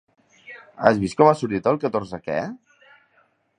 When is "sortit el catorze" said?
1.43-2.21